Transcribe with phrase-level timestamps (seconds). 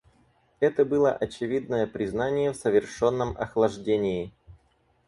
[0.59, 4.33] Это было очевидное признание в совершенном охлаждении.